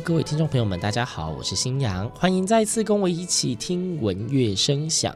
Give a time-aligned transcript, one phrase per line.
[0.00, 5.14] 各位听众朋友们，大家好，我是新阳，欢迎再次跟我一起听闻乐声响。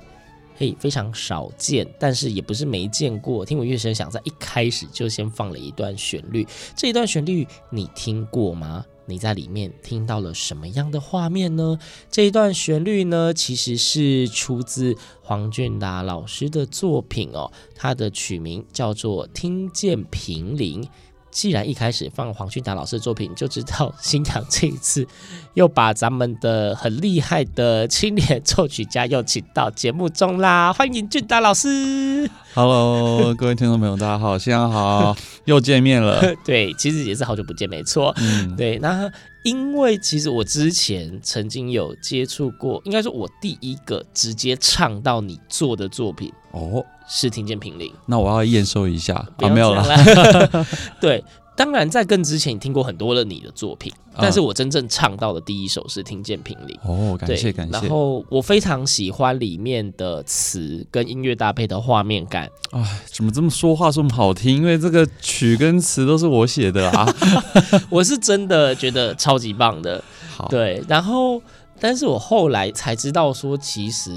[0.56, 3.44] 嘿，非常少见，但是也不是没见过。
[3.44, 8.84] 听闻乐声响在一开始就先放了一段旋律，这一段旋律你听过吗？
[9.06, 11.78] 你在里面听到了什么样的画面呢？
[12.10, 20.82] 这一段旋律呢，其实是出自黄俊达老师的作品哦，他的曲名叫做《听见平林》。
[21.32, 25.04] 既然一开始放黄俊达老师的作品，就知道 新阳这一次
[25.54, 30.72] 又把咱们的很厉害的青年作曲家又请到节目中啦！
[30.72, 32.30] 欢迎俊达老师。
[32.54, 35.16] Hello，各位听众朋友，大家好，新阳好，
[35.46, 36.22] 又见面了。
[36.44, 38.14] 对，其实也是好久不见，没错。
[38.18, 39.10] 嗯，对，那
[39.42, 47.88] 因为其实我之前曾经有接触过，应该说我第一个直接唱到你做的作品哦，是《听见平林》。
[48.06, 49.84] 那我要验收一下啊，没有了。
[51.00, 56.76] 对，当然在更之前，你听过很多了你的作品，啊但是我真正唱到的第一首是《听见平林》。
[56.82, 57.72] 哦，感，谢感谢。
[57.72, 62.50] 然后我非常喜欢里面的词跟音乐搭配的画面感。
[62.70, 64.56] 哎，怎么这么说话这么好听？
[64.56, 67.14] 因为这个曲跟词都是我写的啊。
[67.90, 70.02] 我是真的觉得超级棒的。
[70.34, 71.40] 好，对，然后，
[71.78, 74.10] 但是我后来才知道说，其实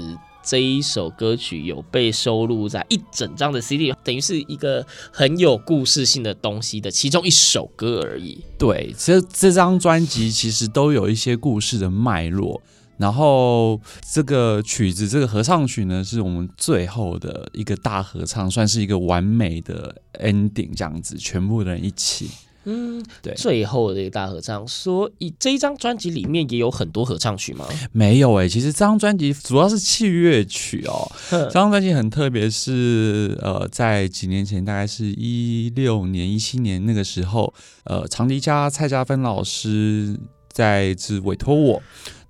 [0.46, 8.38] 这一首歌曲有被收录在一整张的 CD，等于是一个很有故事性的东西的其中一首歌而已。
[8.56, 12.62] 对，这这张专辑其实都有一些故事的脉络。
[12.96, 13.78] 然后
[14.10, 22.30] 这个曲子，这个合唱曲呢，是我们最后的一个大合唱，算是一个完美的 ending，这样子，全部的人一起。
[22.68, 27.64] 嗯，对最后的一个大合唱，所以这一张专辑里面也有很多合唱曲吗？
[27.92, 31.10] 没有哎、欸，其实这张专辑主要是器乐曲哦。
[31.30, 40.18] 这张专辑很特别，是呃，在几年前，大概是一六年、一七年那个时候，呃，长笛家蔡家芬老师
[40.48, 41.80] 在这委托我，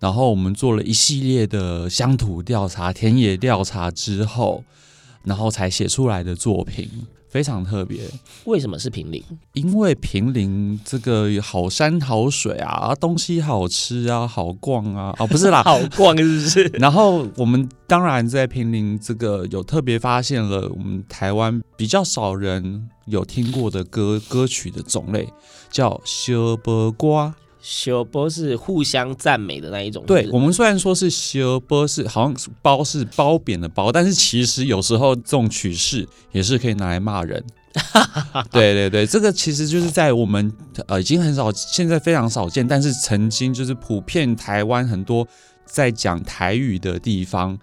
[0.01, 4.63] 然后我们做了一系列的乡土调查、田野调查之后，
[5.25, 6.91] 然后才写出来的作品。
[7.37, 8.01] 非常特别，
[8.47, 9.23] 为什么是平林？
[9.53, 16.65] 因为平林这个好山好水啊，东西好吃啊，好逛啊，哦，不是啦， 好逛是不是？
[16.81, 25.29] 然后我们当然在平林这个有特别发现了我们台湾比较少人有听过的歌歌曲的种类，
[25.71, 27.35] 叫小波瓜。
[27.69, 30.05] 小波是互相赞美的那一种。
[30.07, 37.45] 对，我们虽然说是小波是好像是褒是褒贬的褒，但是其实有时候这种曲式也是可以拿来骂人。
[38.53, 40.53] 对对对，这个其实就是在我们
[40.87, 45.27] 呃已经很少，现在非常少见，但是曾经就是普遍台湾很多
[45.65, 47.59] 在讲台语的地方。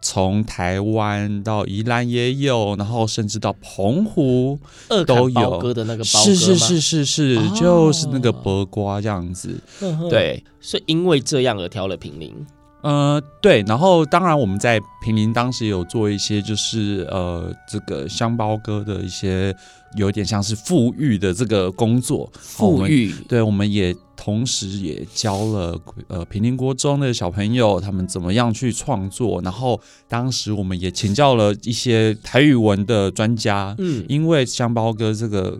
[0.00, 4.58] 从台湾到宜兰也有，然后甚至到澎湖
[5.06, 9.60] 都有哥的那个包是是是是是，哦、就是那个薄瓜这样子。
[9.80, 12.34] 呵呵对，所以因为这样而挑了平林。
[12.80, 19.52] 呃，对，然后当然我们在平林当时也有做一些，就是呃，这个香包哥的一些
[19.96, 35.58] 有点像是富裕的这个工作，富裕，对，我们也同时也教了呃平林国中的小朋友他们怎么样去创作，然后当时我们也请教了一些台语文的专家，嗯，因为香包哥这个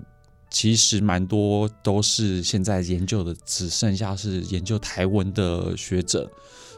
[0.51, 6.31] 其实蛮多都是现在研究的只剩下是研究台文的学者。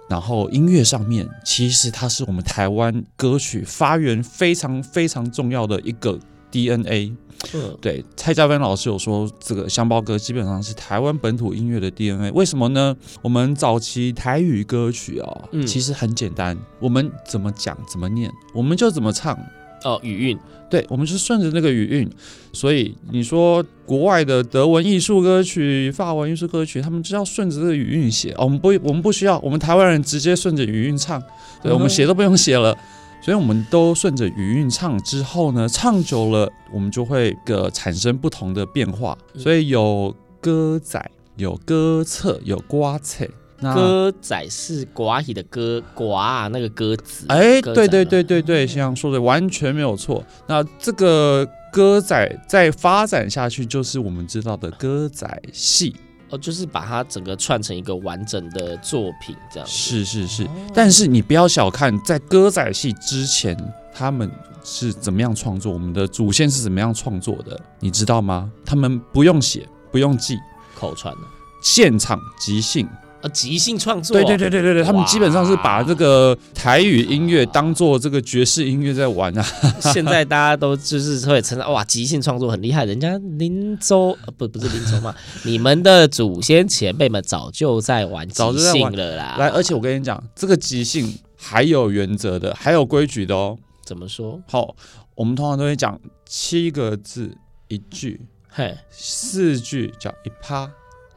[0.08, 6.18] 然后音乐上面，其实它是我们台湾歌曲发源非常非常重要的一个
[6.50, 7.12] DNA。
[7.54, 12.30] 嗯，对，蔡家芬老师有说，这个香包歌基本上是台湾本土音乐的 DNA。
[12.32, 12.94] 为什么呢？
[13.22, 19.38] 我们早期台语歌曲啊，嗯，其实很简单，我们怎么讲怎么念，我们就怎么唱。
[19.82, 20.38] 哦，语韵，
[20.68, 22.06] 对，我们是顺着那个语韵，
[22.52, 31.18] 所以你说国外的德文艺术歌曲、法文艺术歌曲，他们就要顺着这个语韵写，哦，我们不，我们不需要，我们台湾人直接顺着语韵唱，
[31.62, 32.76] 对，我们写都不用写了，
[33.20, 43.26] 所以我们都顺着语韵唱之后呢，唱久了，我们就会个产生不同的变化，所以有歌仔，有歌册，有瓜册。
[43.62, 47.26] 歌仔是寡语的歌，寡啊，那个歌子。
[47.28, 50.24] 哎，对对对对对，这样说的完全没有错。
[50.46, 55.94] 那这个歌仔再发展下去，就是我们知道的歌仔戏
[56.30, 59.68] 哦，就是把它整个串成一个完整的作品，这样。
[59.68, 63.56] 是是是，但是你不要小看，在歌仔戏之前，
[63.92, 64.30] 他们
[64.62, 65.72] 是怎么样创作？
[65.72, 67.60] 我们的祖先是怎么样创作的？
[67.80, 68.50] 你知道吗？
[68.64, 70.38] 他们不用写，不用记，
[70.78, 71.20] 口传的，
[71.62, 72.88] 现场即兴。
[73.22, 79.42] 呃，即兴创作，对对对对对对，他们基本上是把这个台语音乐当做这个爵士音乐在玩啊。
[79.92, 85.14] 现在大家都就是会称赞哇，即兴创作很厉害，人家林州呃不不是林州嘛，
[85.44, 89.36] 你们的祖先前辈们早就在玩即兴了啦。
[89.38, 93.58] 来，而且我跟你讲，这个即兴还有原则的，还有规矩的哦。
[93.84, 94.40] 怎么说？
[94.48, 94.74] 好，
[95.14, 97.36] 我们通常都会讲七个字
[97.68, 100.70] 一句，嘿，四句叫一趴。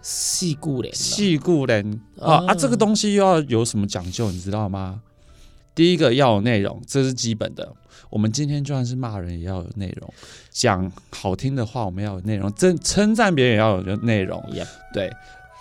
[0.05, 2.53] 四句连，四句连啊啊！
[2.53, 5.01] 这个东西又要有什么讲究，你知道吗？
[5.73, 7.73] 第一个要有内容，这是基本的。
[8.09, 10.07] 我们今天就算是骂人，也要有内容；
[10.51, 14.39] 讲好听的话，我们要有内容；称称赞别人也要有内容。
[14.53, 14.67] Yep.
[14.93, 15.09] 对，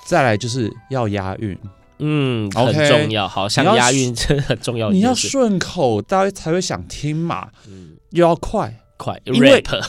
[0.06, 1.56] 再来就是要押韵，
[2.00, 3.26] 嗯，okay, 很重要。
[3.26, 4.90] 好像押韵真的 很重要。
[4.90, 7.48] 你要顺口，大家才会想听嘛。
[7.68, 9.82] 嗯，又要快快，，rap，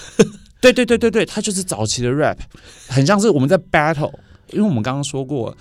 [0.62, 2.38] 对对对对对，它就是早期的 rap，
[2.88, 4.14] 很像是我们在 battle。
[4.50, 5.56] 因为我们刚刚说过，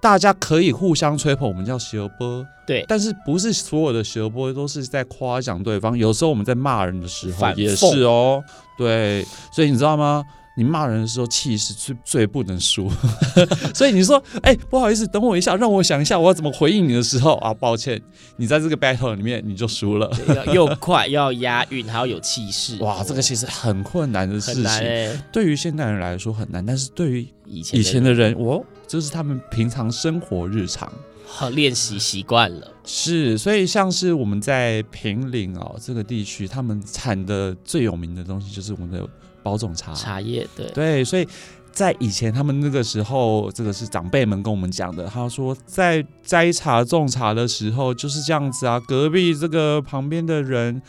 [0.00, 2.84] 大家可以互相吹捧，我们叫小波，对。
[2.88, 5.96] 但是不是所有的小波都是在夸奖对方？
[5.96, 8.42] 有时候我们在骂人的时候也是哦，
[8.78, 9.26] 对。
[9.52, 10.24] 所以你知道吗？
[10.60, 12.90] 你骂人的时候气势最最不能输。
[13.74, 17.98] 所以你说，哎、欸，不好意思，等我一下，让我想一下我要怎么回应你的时候啊，抱歉，
[18.36, 20.10] 你在这个 battle 里面你就输了。
[20.52, 22.76] 又快又要押韵，还要有气势。
[22.82, 30.92] 哇，这个其实很困难的事情，欸、对于现代人来说很难，但是对于以前以前的人，我，这是他们平常生活日常，
[31.24, 32.70] 好练习习惯了。
[32.84, 39.06] 是，所以像是我们在平岭哦这个地区，他们产的最有名的东西就是我们的
[39.42, 41.04] 包种茶，茶叶，对对。
[41.04, 41.26] 所以
[41.72, 50.82] 在以前他们那个时候，这个是长辈们跟我们讲的，他说在摘茶种茶的时候就是这样子啊，隔壁这个旁边的人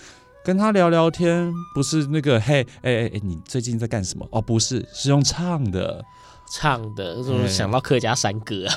[0.44, 4.28] 跟他聊聊天，不是那个嘿，哎哎哎，你最近在干什么？
[4.32, 6.04] 哦，不是，是用唱的。
[6.52, 8.74] 唱的，就是想到客家山歌啊，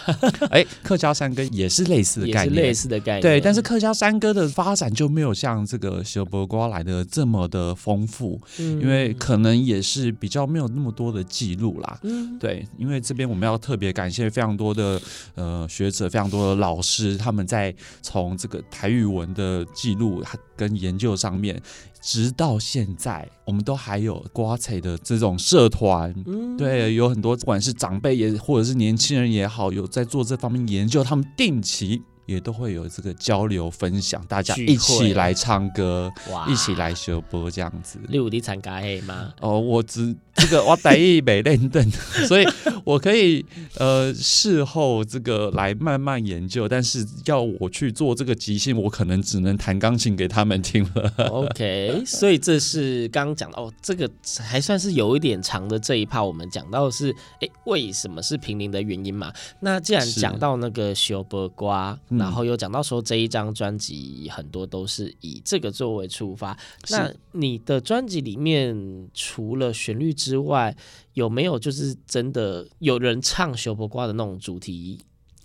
[0.51, 3.41] 哎，客家山歌也是类似的概念，也是类似的概念，对。
[3.41, 12.65] 但是客家山歌的发展就没有像这个小波瓜来的这么的丰富，嗯，因为可能也是比较没有那么多的记录啦，嗯，对。
[12.79, 15.01] 因为这边我们要特别感谢非常多的
[15.35, 20.23] 呃学者，非常多的老师，他们在从这个台语文的记录
[20.57, 21.61] 跟研究上面。
[22.01, 32.03] 直到现在，我们都还有瓜菜的这种社团，嗯，对，有很多不管是长辈也或者是年轻人也好，有在做这方面研究，他们定期。
[32.27, 36.11] 也都会有这个交流分享，大家一起来唱歌，
[36.49, 37.99] 一起来学播这样子。
[38.09, 39.31] 你有参加吗？
[39.43, 41.91] 哦，我只这个我台语没认真，
[42.27, 42.47] 所以
[42.85, 43.45] 我可以
[43.79, 46.69] 呃事后这个来慢慢研究。
[46.69, 51.29] 但是要我去做这个即兴，我可能只能弹钢琴给他们听了。
[51.31, 54.11] OK，所以这是刚刚讲到哦，这个
[54.41, 56.23] 还算是有一点长的这一趴。
[56.23, 59.33] 我们讲到的是哎，为什么是平林的原因嘛？
[59.61, 61.99] 那既然讲到那个修波瓜。
[62.09, 66.57] 然后又讲到说，这一张专辑很多都是以这个作为出发。
[66.91, 68.77] 那你的专辑里面
[69.13, 70.75] 除了旋律之外，
[71.13, 74.99] 有没有就是真的有人唱《小波瓜》的那种主题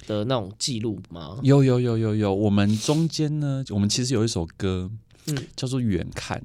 [0.07, 1.37] 的那种记录吗？
[1.43, 4.89] 有有有有有，我们中间呢，我们其实有一首歌，
[5.27, 6.37] 嗯，叫做《远看》。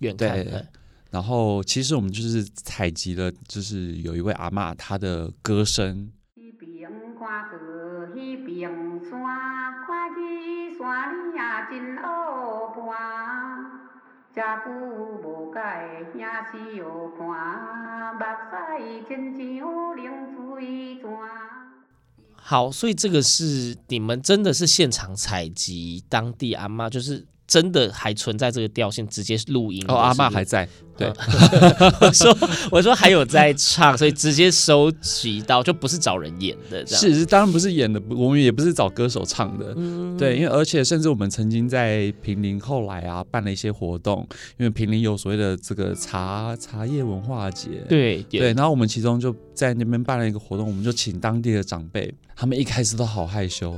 [0.00, 0.66] 远看，对，
[1.10, 6.10] 然后其实我们就是采集了，就是有一位阿嬷她的歌声。
[12.02, 13.89] 好，
[14.32, 14.70] 遮久
[15.22, 16.82] 无解，还是要
[17.18, 17.20] 看，
[18.14, 18.20] 目
[18.78, 20.02] 屎亲像冷
[20.36, 21.02] 水泉。
[22.36, 29.84] 好，所以这个是你们真的是现场采集当地阿妈，就是真的还存在这个调性，直接录音。
[29.88, 30.68] 哦，阿妈还在。
[30.96, 31.08] 对，
[32.00, 32.38] 我说
[32.70, 37.16] 我说还有在唱，所以直接收集到，就不是找人演的这样。
[37.16, 39.72] 是，当然不是演的，我们也不是找歌手唱的。
[39.76, 44.24] 嗯、对，因为而且甚至我们曾经在平林后来啊办了一些活动，
[44.58, 47.70] 因为平林有所谓的这个茶茶叶文化节。
[47.88, 53.74] 对对，然后我们其中就在那边办了一个活动，我们就请当地的长辈，他们一开始都好害羞，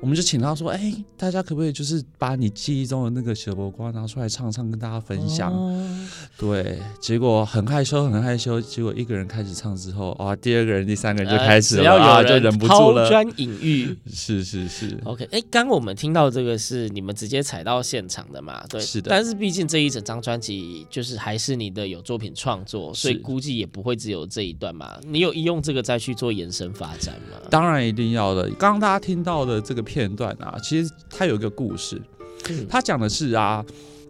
[0.00, 6.06] 我们就请他说：“哎、欸，大家可不可以就是把你记忆中的那个小波瓜拿出来唱唱，跟大家分享？”哦
[6.38, 8.60] 对，结果很害羞，很害羞。
[8.60, 13.96] 结果一个人开始唱之后，哇，第二个人、第三个人就开始了，呃、只要有人就忍不住了，抛砖引玉。
[14.12, 15.26] 是是是，OK。
[15.32, 18.62] 哎，刚我们听到这个是你们直接踩到现场的嘛？
[18.68, 19.08] 对，是的。
[19.10, 24.98] 但是毕竟这一整张专辑就是还是你的有作品创作，所以估计也不会只有这一段嘛。
[25.04, 27.40] 你有用这个再去做延伸发展吗？
[27.50, 28.48] 当然一定要的。
[28.50, 32.02] 刚刚大家听到的这个片段啊，其实它有一个故事，
[32.50, 33.64] 嗯、它讲的是啊，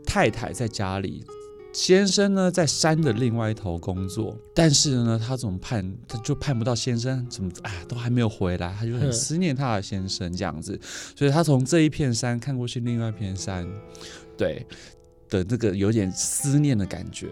[0.05, 1.23] 太太在家里。
[1.73, 10.81] 先生呢，在山的另外一头工作，但是呢，他怎么盼，他就盼不到先生怎么，哎，都还没有回来，他就很思念他的先生这样子，
[11.15, 13.69] 所以他从这一片山看过去另外一片山，
[14.39, 14.67] 对
[15.29, 17.29] 的那个有点思念的感觉。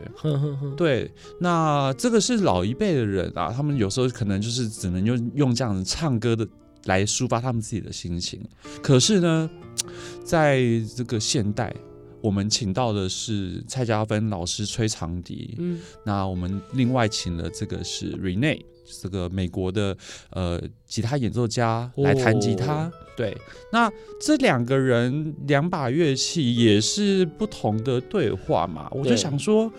[0.76, 1.10] 对，
[1.40, 6.46] 那这个是老一辈的人啊，他们有时候可能就是只能用用这样子唱歌的
[6.87, 8.41] 来抒发他们自己的心情，
[8.83, 9.50] 可是呢，
[10.25, 10.62] 在
[10.97, 11.75] 这个现代。
[12.21, 18.62] 我们请到的是蔡家芬老师吹长笛，嗯，那我们另外请了这个是 Rene，
[19.03, 19.95] 这个美国的
[20.31, 23.37] 呃吉他演奏家来弹吉他，哦、对，
[23.71, 29.71] 那这两个人两把乐器也是不同的对话嘛，我就想说，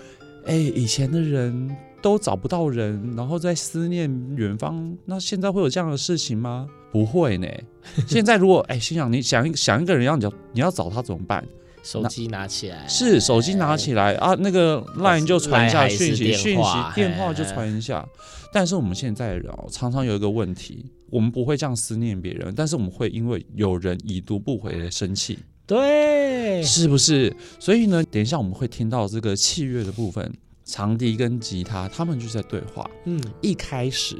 [0.46, 4.08] 哎，以前的人都找不到人，然后在思念
[4.38, 6.70] 远方，那现在会有这样的事情吗？
[6.96, 7.48] 不会呢，
[8.08, 11.46] 现在如果哎，心想你想一想一个人要你要你要找他怎么办？
[11.84, 18.08] 手机拿起来，是手机拿起来啊，那个 line 就传一下讯息，讯息电话就传一下。
[18.54, 25.38] 但是我们现在的人哦，常常有一个问题，我们不会这样思念别人，但是我们会因为有人已读不回而生气，
[25.68, 27.36] 对，是不是？
[27.60, 30.32] 所以呢，等一下我们会听到这个器乐的部分，
[30.66, 32.90] 长笛跟吉他他们就在对话。
[33.06, 34.18] 嗯，一开始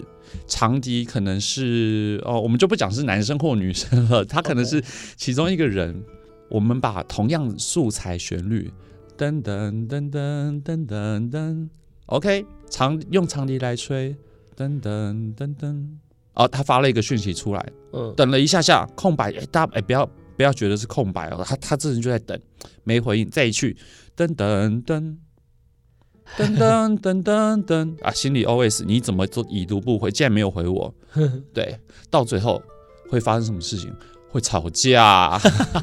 [0.48, 4.82] 长笛可能是哦，我们就不讲是男生或女生了，他可能是
[5.18, 6.02] 其中一个人。
[6.48, 8.72] 我们把同样素材旋律，
[9.18, 11.68] 噔噔噔噔噔噔噔
[12.06, 14.16] ，OK，长用长笛来吹，
[14.56, 15.88] 噔噔噔噔，
[16.36, 20.06] 哦，他发了一个讯息出来，嗯，等了一下下空白，哎，大家哎不要
[20.38, 22.40] 不要觉得是空白哦，他他这人就在等，
[22.84, 23.76] 没回应，再一去，
[24.16, 25.18] 噔噔噔
[26.38, 30.94] 噔噔噔噔噔，啊，心里 OS 你怎么做已读不回，竟然没有回我，
[31.54, 31.80] 对，
[32.10, 32.62] 到最后
[33.10, 33.94] 会发生什么事情？
[34.30, 35.40] 会吵架，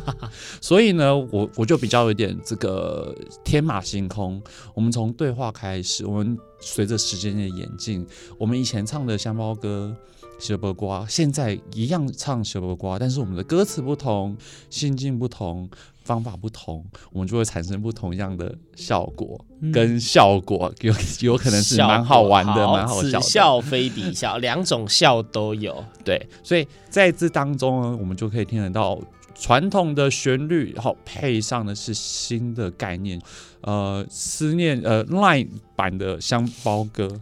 [0.61, 4.43] 所以呢，我我就比较有点这个天马行空。
[4.75, 8.07] 我们从对话开始，我们随着时间的演进，
[8.37, 9.97] 我们以前唱的香包歌
[10.39, 14.37] 《小波瓜》，现在一样唱《小波瓜》，但是我们的歌词不同，
[14.71, 15.69] 心境不同。
[16.05, 23.21] 方法不同，我们就会产生不同样的效果，嗯、跟效果 有有可能是蛮好玩的，蛮好笑的。
[23.21, 25.85] 此笑非彼笑，两种笑都有。
[26.05, 29.01] 对，所以在这当中呢，我们就可以听得到
[29.37, 33.23] 传统的旋律，然后配上的是新的概念，
[33.61, 37.21] 呃，思念呃 Line 版的香包歌。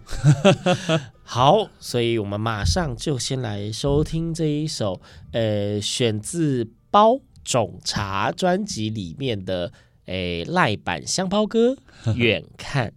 [1.33, 7.21] 好，所以我们马上就先来收听这一首，呃，选自包。
[7.43, 9.73] 种茶专辑里面的
[10.05, 11.77] 诶赖版香包歌，
[12.15, 12.93] 远看。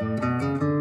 [0.00, 0.73] Música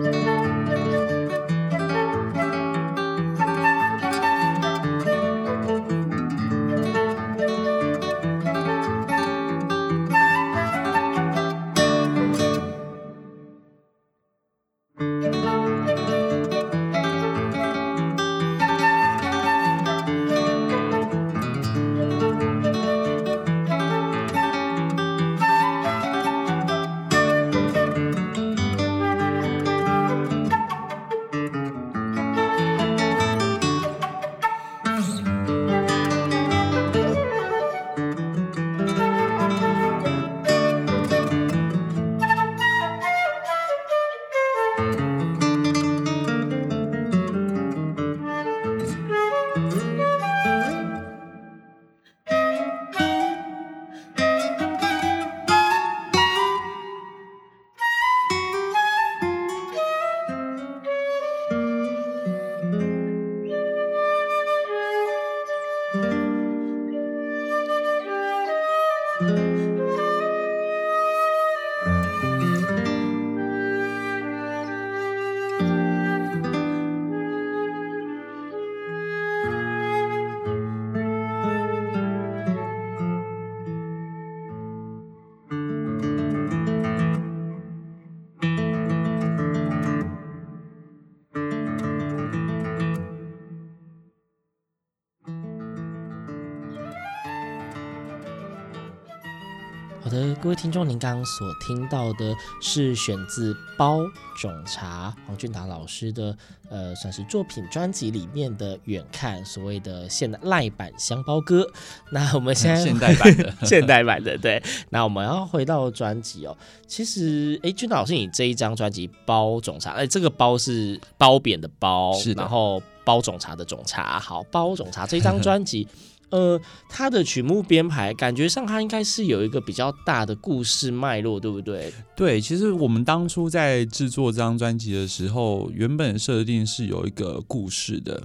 [100.54, 104.02] 位听众，您刚刚所听到的是选自《包
[104.38, 106.38] 种茶》黄俊达老师的
[106.70, 111.68] 呃，算是作品专辑里面的远看所谓的现代赖版香包歌。
[112.12, 114.62] 那我们现在现代版的， 现代版的对。
[114.92, 116.56] 那我们要回到专辑哦，
[116.86, 125.88] 其实哎，俊达老师，你这一张专辑《包种茶》，哎，这个包是褒贬的褒，是然后包种茶的种茶，好，包种茶这张专辑。
[126.30, 131.94] 呃，它的曲目编排感觉上，它应该是有一个比较大的故事脉络，对不对？
[132.16, 138.24] 对，其实我们当初在制作这张专辑的时候，原本设定是有一个故事的。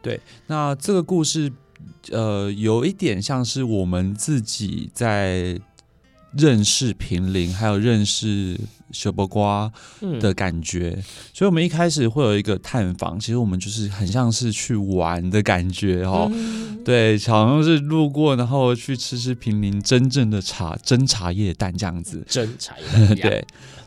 [0.00, 1.52] 对，那这个故事，
[2.12, 5.60] 呃，有一点像是我们自己在
[6.36, 8.56] 认识平林，还有认识。
[8.92, 9.70] 小波瓜
[10.20, 23.44] 的感觉，嗯、所以我们一开始会有一个探访，其实我们就是很像是去玩的感觉哦，嗯、对，好像是路过，然后去吃吃平林真正的茶，真茶叶蛋这样子，真茶叶蛋， 对。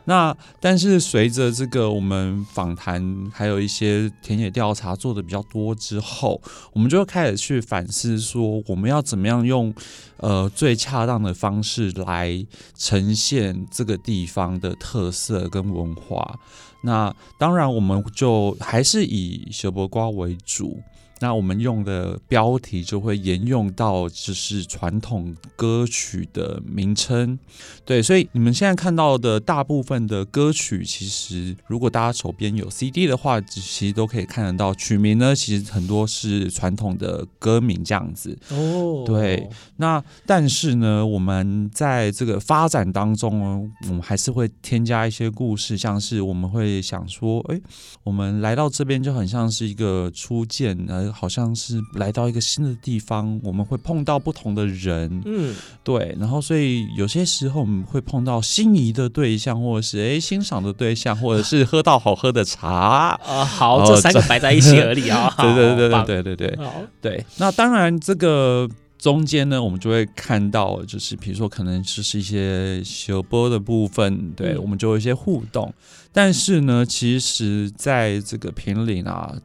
[0.07, 6.39] 那但是随着这个我们访谈，还有一些田野调查做的比较多之后，
[6.73, 9.73] 我们就会开始去反思说，我们要怎么样用
[10.17, 12.45] 呃最恰当的方式来
[12.77, 16.39] 呈现这个地方的特特色跟文化。
[16.79, 20.79] 那当然，我们就还是以小博瓜为主。
[21.21, 27.39] 那我们用的标题就会沿用到，就是传统歌曲的名称，
[27.85, 35.33] 对，所以你们现在看到的大部分的歌曲，其实如果大家手边有 CD 的话，其实都可以看得到曲名呢。
[35.33, 39.03] 其实很多是传统的歌名这样子哦。
[39.05, 47.61] 对，那但是呢，我们在这个发展当中呢，我们还是会添加一些故事，像是我们会想说，哎，
[48.03, 51.04] 我们来到这边就很像是一个初见呃。
[51.11, 63.45] 好像是来到一个新的地方，我们会碰到不同的人，嗯，对，然后所以有些时候我们会碰到心仪的对象，或者是哎欣赏的对象，或者是喝到好喝的茶啊。
[63.45, 65.33] 好，这三个摆在一起而已啊。
[65.39, 67.25] 对对对对对对对，好对。
[67.37, 68.69] 那当然这个。
[68.97, 75.71] 中间呢，我们就会看到，就是比如说，可能就是一些小波的部分，对、嗯、我们就有一些互动。
[76.15, 79.35] 但是呢，其实在这个平林啊，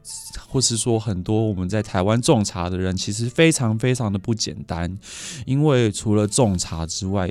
[0.47, 4.97] 或是说很多我们在台湾种茶的人，其实非常非常的不简单，
[5.45, 7.29] 因为除了种茶之外，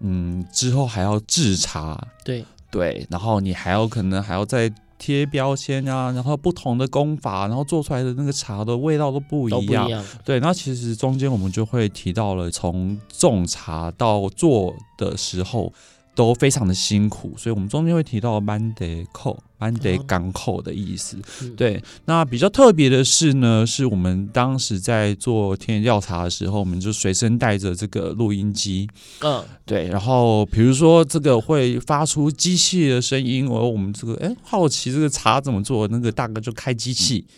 [0.00, 4.70] 嗯，之后还要制茶，对对，然后你还要可能还要再。
[5.02, 9.64] 贴标签啊，然后不同的工法，然后做出来的那个茶的味道都不一样。
[9.64, 10.04] 不一样。
[10.22, 15.72] 对，那其实中间我们就会提到了，从种茶到做的时候。
[16.14, 21.16] 都非常的辛苦，所以我们中间会提到慢得扣、慢得港口的意思。
[21.42, 28.88] 嗯、对，那比较特别的是呢，是我们当时在做田野调查的时候，我们就随身带着这个录音机。
[29.22, 37.24] 嗯，对，然后比如说这个会发出机器的声音，而我们这个哎好奇这个茶怎么做，那个大哥就开机器。
[37.28, 37.34] 嗯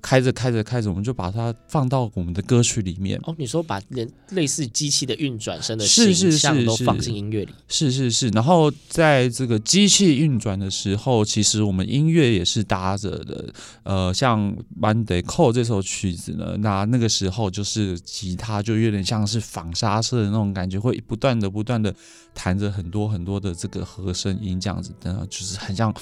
[0.00, 3.18] 开着开着开着，我们就把它放到我们的歌曲里面。
[3.24, 8.28] 哦，你说把连类似机器的运转声的形象都放进音乐里，是是是。
[8.28, 13.52] 然后在这个机器运转的时候，其实我们音乐也是搭着的。
[13.82, 21.94] 呃，像《Monday Call》这首曲子呢，那那个时候就是吉他就有点像是纺纱式的那种感觉，会不断的不断的
[22.34, 25.92] 弹着很多很多的这个和声音，这样子的，就是很像。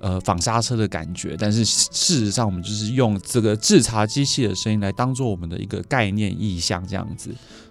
[0.00, 7.30] 呃，纺纱车的感觉，但是事实上，我们就是用这个制茶机器的声音来当做我们的一个概念意象这样子。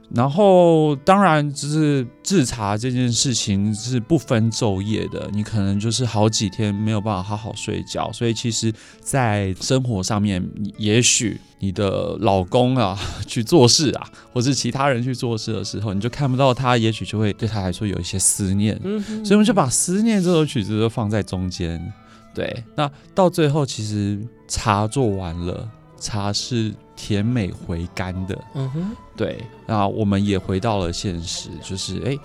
[0.10, 8.10] 然后，当然，就是制茶这件事情是不分昼夜的，你可能就是好几天没有办法好好睡觉。
[8.14, 10.42] 所以，其实，在生活上面，
[10.78, 18.80] 也许你的老公啊去做事啊，或是其他人去做事的时候，你就看不到他，也许就会对他来说有一些思念。
[18.86, 21.94] 嗯，所以我们就把思念这首曲子都放在中间。
[22.38, 25.68] 对，那到最后其实茶做完了，
[26.00, 28.38] 茶是甜美回甘的。
[28.54, 32.16] 嗯哼，对，那我们也回到了现实，就是哎，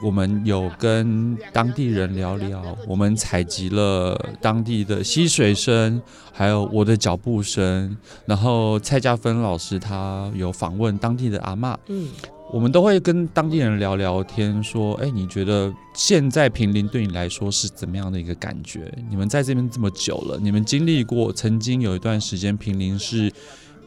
[0.00, 6.00] 我们有跟当地人聊聊，我们采集了当地的溪水声，
[6.32, 12.08] 还有我的脚步声，然后蔡家芬老师他有访问当地的阿妈，嗯，
[12.50, 18.92] 我们都会跟当地人聊聊天，说：“哎，你觉得现在平林对你来说是怎么样的一个感觉？
[19.10, 23.32] 你们在这边这么久了，你们经历过曾经有一段时间平林是。”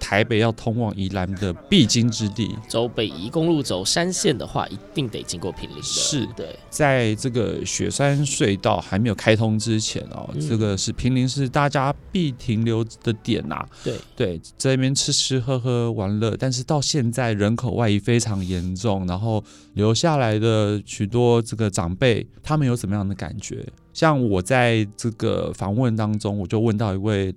[0.01, 5.83] 台北要通往宜兰的必经之地，走北宜公路走山线的话，一定得经过平林的。
[5.83, 13.69] 是对，在这个雪山隧道还没有开通之前哦，嗯、这个是平林是大家必停留的点呐、啊。
[13.83, 19.41] 对对，在那边吃吃喝喝玩乐，但是到现在人口外移非常严重，然后
[19.75, 23.63] 留下来的许多这个长辈，他们有什么样的感觉？
[23.93, 27.33] 像我在这个访问当中，我就问到一位。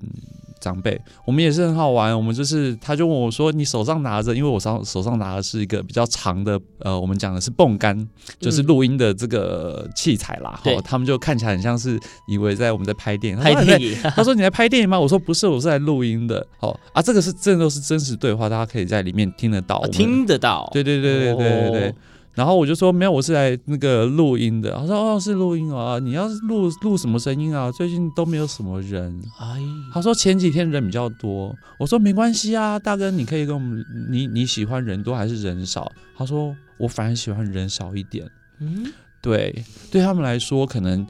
[0.64, 2.16] 长辈，我们也是很好玩。
[2.16, 8.09] 我们就是，他就问我说：“你手上拿着，因为我手手上拿的是一个比较长的，呃，我们讲的是泵杆，
[8.40, 10.59] 就是录音的这个器材啦。
[10.64, 13.42] 嗯”他们就看起来很像是以为在我们在拍电影。
[13.42, 13.94] 拍电影？
[14.16, 20.70] 他说：“你在拍电影吗？”我说：“不是，我是来录音的。”哦啊，这个是真的都是真实对话，大家可以在里面听得到，啊、听得到。
[20.72, 21.88] 对对对对对对对。
[21.90, 21.94] 哦
[22.35, 24.73] 然后我就说没有，我是来那个录音的。
[24.73, 27.70] 他说哦，是录音啊，你要是录录什么声音啊？
[27.70, 29.23] 最近都没有什么人。
[29.38, 29.61] 哎，
[29.92, 31.55] 他说前几天人比较多。
[31.79, 35.90] 我说没关系啊，大哥，你可以跟我们，你你喜欢人多还是人少？
[36.16, 38.29] 他说我反而喜欢人少一点。
[38.61, 38.92] 嗯，
[39.23, 41.07] 对，对他们来说可能。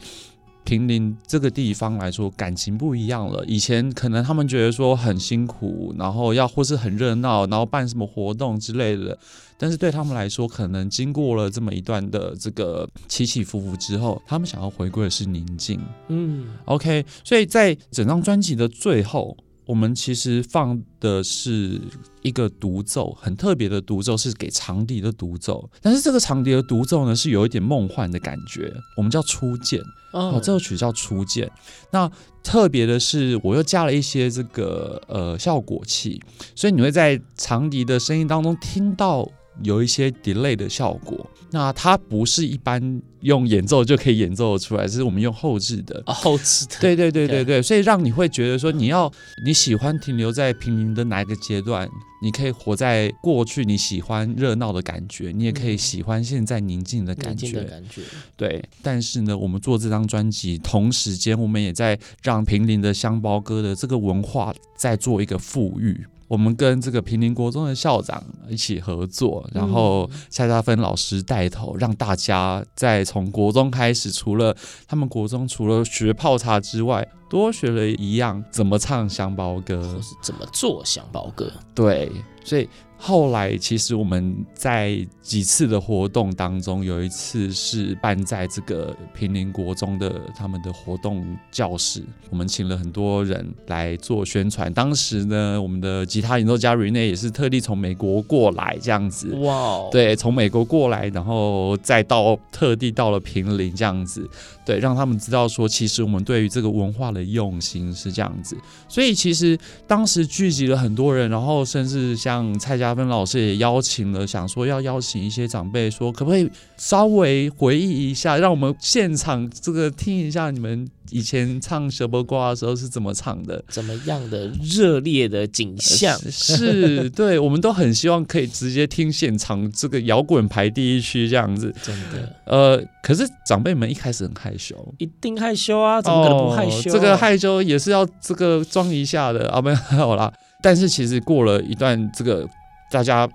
[0.65, 3.45] 坪林这个地方来说，感情不一样了。
[3.47, 9.17] 以前可能他们觉得说很辛苦，然后要或是很热闹，然后办什么活动之类的。
[9.57, 15.81] 但是对他们来说，可能经过了这么一段的这个起起伏伏之后，他们想要回归的是宁静。
[16.09, 17.05] 嗯，OK。
[17.23, 21.81] 所以在整张专辑的最后，我们其实放的是
[22.23, 25.69] 一个独奏，很特别的独奏，是给长笛的独奏。
[25.81, 29.81] 但是这个长笛的独奏呢，是有一点梦幻的感觉，我们叫初见。
[30.13, 31.47] 哦，这首曲叫《初见》。
[31.91, 32.09] 那
[32.43, 36.23] 特别的是，我又加了一些这个呃效果器，
[36.55, 39.29] 所以你会在长笛的声音当中听到
[39.63, 41.29] 有一些 delay 的效果。
[41.51, 46.03] 那它不是一般用演奏就可以演奏出来，是我们用后置的。
[46.07, 46.77] 哦，后置的。
[46.81, 49.11] 对对对对对，所以让你会觉得说，你要
[49.45, 51.89] 你喜欢停留在平林的哪一个阶段？
[52.23, 57.63] 你可以活在过去，你喜欢热闹的感觉，你也可以喜欢现在宁静的感觉。
[57.63, 58.01] 感觉。
[58.35, 66.05] 对，但是呢，我们做这张专辑，同时间我们也在让平林的香包哥的这个文化再做一个复育。
[66.35, 74.57] 我们跟这个平林国中的校长一起合作，然后蔡家芬老师带头，让大家在从国中开始，除了
[74.89, 81.49] 他们国中除了学泡茶之外，多学了一样怎么唱香包歌，或是怎么做香包歌。
[81.73, 82.11] 对，
[82.45, 82.69] 所以。
[83.07, 94.73] 后来，其实我们在几次的活动当中，有一次是办在这个平林国中的他们的活动教室，我们请了很多人来做宣传。
[94.73, 99.35] 当时呢，我们的吉他演奏家 Rene 也是特地从美国过来，这样子。
[99.35, 99.87] 哇！
[99.91, 104.27] 对，从美国过来，然后再到特地到了平林这样子，
[104.65, 108.57] 对，让他们知道说，其实我们对于这个文化的用心是这样子。
[108.89, 112.94] 所以，其实当时聚集了很多人，然后甚至像蔡家。
[112.95, 126.19] 芬老师也邀请了，想说要邀请一些长辈，说可不可以稍微回忆一下，让我们现场这个听一下你们以前唱《小波瓜》的时候是怎么唱的，怎么样的热烈的景象？
[126.31, 131.75] 是，是对，我们都很希望可以直接听现场这个摇滚排第一区这样子。
[131.83, 136.91] 真的，呃，可是长辈们一开始很害羞，一定害羞啊，怎么可能不害羞？
[136.91, 140.33] 哦，这个害羞也是要这个装一下的啊，没有好啦。
[140.63, 142.49] 但是其实过了一段这个。
[142.95, 143.29] 大家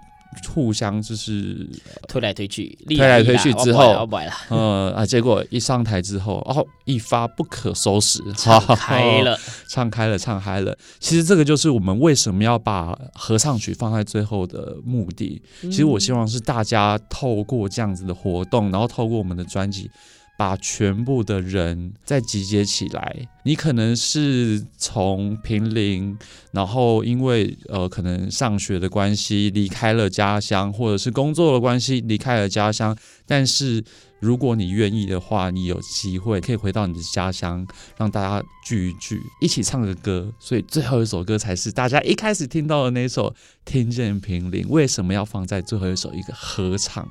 [0.47, 1.67] 互相就是
[2.07, 4.07] 推来推去，推来推去之后，
[4.49, 10.77] 嗯啊，结果一上台之后，哦，一发不可收拾， 唱开了，唱开了，唱开了。
[10.99, 15.41] 其实这个就是我们为什么要把合唱曲放在最后的目的。
[15.63, 19.91] 其实我希望是大家透过这样子的活动，然后透过我们的专辑。
[20.39, 23.27] 把全部的人再集结起来。
[23.43, 26.17] 你可能是从平陵，
[26.53, 32.97] 然后因为呃可能上学的关系离开了家乡，或者是工作的关系离开了家乡。
[33.27, 33.83] 但是
[34.21, 40.31] 如果你愿意的话，你有机会可以回到你的家乡，让大家聚一聚，一起唱个歌。
[40.39, 43.29] 所以最后一首歌才是大家一开始听到的那首
[43.65, 44.65] 《听见平陵》。
[44.69, 47.05] 为什么要放在最后一首一个合唱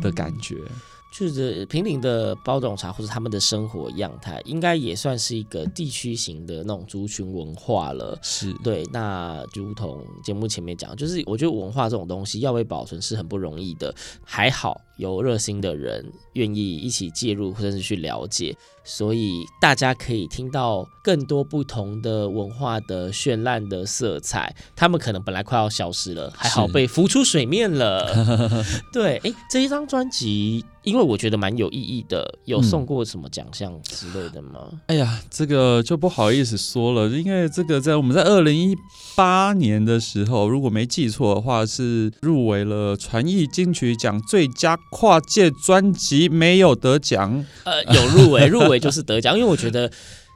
[0.00, 0.54] 的感觉？
[0.54, 8.18] 嗯就是平顶的包种茶，或者他们的生活样态，应该也算是一个地区型的那种族群文化了。
[8.22, 13.94] 是对，那就如同节目前面讲，就是我觉得文化这种东西要被保存是很不容易的。
[14.24, 24.54] 还好有热心的人愿意一起介入，甚至去了解，所以大家可以听到更多不同的文化的绚烂的色彩。
[24.76, 28.14] 他们可能本来快要消失了，还好被浮出水面了。
[28.92, 34.68] 对，哎，这一张专辑，因为我觉得蛮有意义的，有送过什么奖项之类的吗？
[34.86, 38.76] 哎呀，这个就不好意思说了，因为这个在我们在二零一
[39.16, 47.46] 八年的时候，如果没记错的话，是入围了传艺金曲奖最佳跨界专辑，没有得奖。
[47.64, 49.90] 呃，有入围，入围就是得奖，因为我觉得。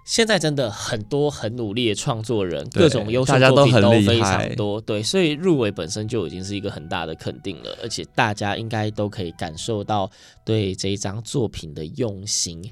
[0.06, 10.10] 现在真的很多很努力的创作人，各种优秀作品都非常多，对，所以入围本身就已经是一个很大的肯定了，而且大家应该都可以感受到
[10.44, 12.62] 对这一张作品的用心。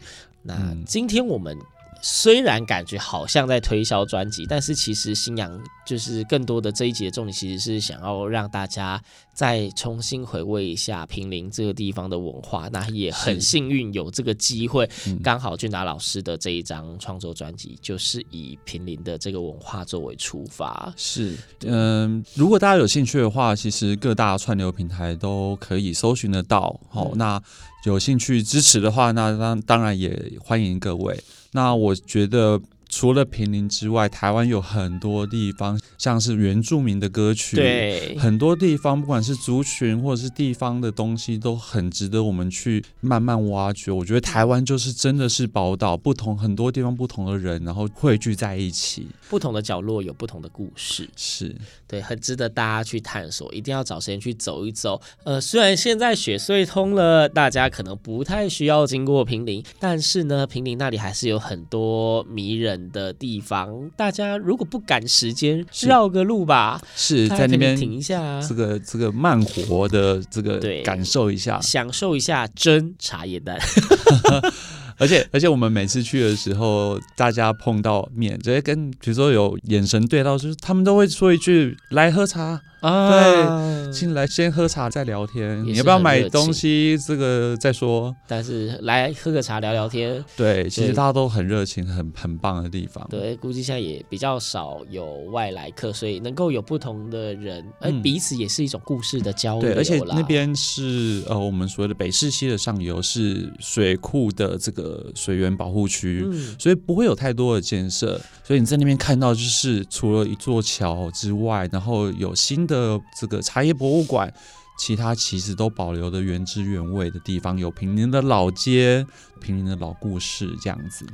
[0.42, 1.56] 那今天我们。
[2.04, 9.00] 虽然感觉好像在推销专辑，但是其实新阳就是更多的这一集的重点，其实是想要让大家
[9.32, 12.68] 再重新回味一下平林这个地方的文化。
[12.72, 14.88] 那也很幸运有这个机会，
[15.22, 20.92] 刚好俊达老师的这一张创作专辑就是以平林的这个文化作为出发。
[20.96, 26.80] 是，嗯、呃，如果大家有兴趣的话，其实各大串流平台都可以搜寻得到。
[26.88, 27.42] 好、嗯，那
[27.84, 31.22] 有兴趣支持的话，那当当然也欢迎各位。
[31.52, 32.60] 那我觉得。
[32.92, 43.90] 除了平林之外，台湾有很多地方，像是原住民的歌曲，对，很多地方不管是族群或者是地方的东西，都很值得我们去慢慢挖掘。
[43.90, 51.56] 我觉得台湾就是真的是宝岛，不同很多地方不同的人，然后汇聚在一起，不同的角落有不同的故事，是
[51.88, 53.50] 对，很值得大家去探索。
[53.54, 55.00] 一定要找时间去走一走。
[55.24, 73.58] 呃，虽然现在雪隧通了，大家可能不太需要经过平林，但是呢，平林那里还是有很多迷人的地方，大家如果不赶时间，绕个路吧，是在那边停一下，这个这个慢活的这个感受一下，享受一下真茶叶蛋。
[74.98, 82.60] 而且而且我们每次去的时候，大家碰到面，直接跟比如说有眼神对到，就是他们都会说一句“来喝茶”。
[82.82, 85.64] 啊，对，进来先喝茶再聊天。
[85.64, 86.98] 你要不要买东西？
[86.98, 88.14] 这个再说。
[88.26, 90.22] 但是来喝个茶聊聊天。
[90.36, 93.06] 对，其实大家都很热情，很很棒的地方。
[93.08, 99.72] 对，估计现在也比较少有外来客，所以能够有不同的人，而彼此也是一种故事的交流。
[99.72, 106.26] 对，而且那边是呃我们所谓的北市溪的上游，是水库的这个水源保护区，
[106.58, 108.20] 所以不会有太多的建设。
[108.42, 112.71] 所以你在那边看到，就是除了一座桥之外，然后有新的。
[112.72, 114.32] 的这个茶叶博物馆，
[114.78, 119.06] 其他其实都保留的原汁原味的地方，有平林的老街、
[119.40, 121.04] 平林的老故事，这样子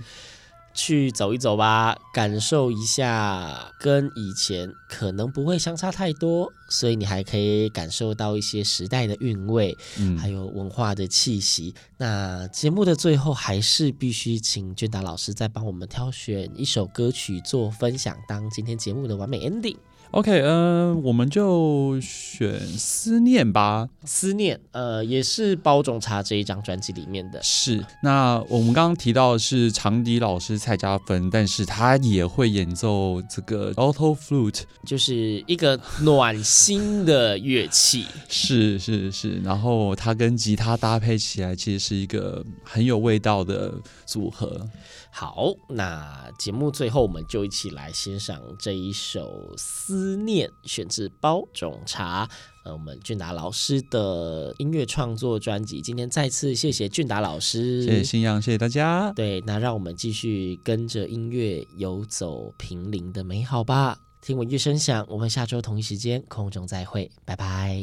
[0.73, 11.75] 去走一走吧，感受一下，跟以前可能不会相差太多，所以你还可以感受到一些时代的韵味，嗯，还有文化的气息。
[11.97, 19.77] 那节目的最后，还是必须请俊达老师再帮我们挑选一首歌曲做分享，当今天节目的完美 ending。
[20.13, 23.89] OK，嗯、呃，我们就选思念吧。
[24.05, 27.39] 思念，呃，也是包种茶这一张专辑里面的。
[27.43, 38.07] 是，那我们刚刚提到的是长笛老师蔡家芬，但是他也会演奏这个 alto flute，就是一个暖心的乐器。
[38.29, 43.75] 是是是，然后他跟吉他搭配起来，其实是一个很有味道的
[44.07, 44.67] 组合。
[45.11, 52.29] 好，那节目最后我们就一起来欣赏这一首《思念》，选自包种茶，
[52.65, 55.81] 呃，我们俊达老师的音乐创作专辑。
[55.81, 59.13] 今天再次谢谢俊达老师，谢谢新阳，谢谢大家。
[59.15, 63.99] 对，那让我们继续跟着音乐游走平林的美好吧。
[64.21, 67.83] 听闻乐声响，我们下周同一时间空中再会，拜拜。